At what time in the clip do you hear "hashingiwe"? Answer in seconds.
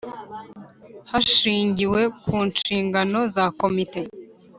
1.09-2.01